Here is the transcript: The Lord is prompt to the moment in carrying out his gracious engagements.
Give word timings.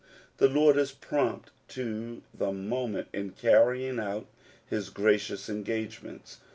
The 0.37 0.47
Lord 0.49 0.77
is 0.77 0.93
prompt 0.93 1.51
to 1.67 2.23
the 2.33 2.51
moment 2.51 3.07
in 3.13 3.33
carrying 3.33 3.99
out 3.99 4.25
his 4.65 4.89
gracious 4.89 5.47
engagements. 5.47 6.39